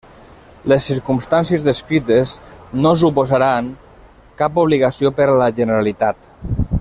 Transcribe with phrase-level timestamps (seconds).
[0.71, 2.33] Les circumstàncies descrites
[2.85, 3.69] no suposaran
[4.43, 6.31] cap obligació per a la Generalitat.